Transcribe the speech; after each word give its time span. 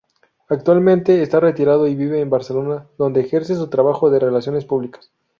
Actualmente 0.49 1.21
está 1.21 1.39
retirado, 1.39 1.85
y 1.85 1.93
vive 1.93 2.21
en 2.21 2.31
Barcelona 2.31 2.87
donde 2.97 3.21
ejerce 3.21 3.53
su 3.55 3.67
trabajo 3.69 4.09
de 4.09 4.17
relaciones 4.17 4.65
públicas. 4.65 5.11